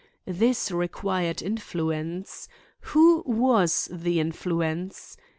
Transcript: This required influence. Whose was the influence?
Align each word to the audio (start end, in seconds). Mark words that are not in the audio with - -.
This 0.25 0.71
required 0.71 1.43
influence. 1.43 2.47
Whose 2.85 3.21
was 3.23 3.87
the 3.91 4.19
influence? 4.19 5.15